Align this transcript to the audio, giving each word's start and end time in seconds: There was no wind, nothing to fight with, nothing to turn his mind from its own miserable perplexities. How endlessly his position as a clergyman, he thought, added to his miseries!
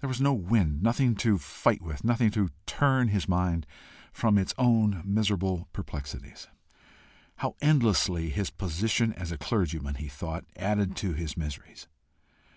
There 0.00 0.08
was 0.08 0.20
no 0.20 0.32
wind, 0.32 0.82
nothing 0.82 1.14
to 1.18 1.38
fight 1.38 1.80
with, 1.80 2.02
nothing 2.02 2.32
to 2.32 2.48
turn 2.66 3.06
his 3.06 3.28
mind 3.28 3.68
from 4.12 4.36
its 4.36 4.52
own 4.58 5.00
miserable 5.04 5.68
perplexities. 5.72 6.48
How 7.36 7.54
endlessly 7.62 8.30
his 8.30 8.50
position 8.50 9.12
as 9.12 9.30
a 9.30 9.38
clergyman, 9.38 9.94
he 9.94 10.08
thought, 10.08 10.44
added 10.56 10.96
to 10.96 11.12
his 11.12 11.36
miseries! 11.36 11.86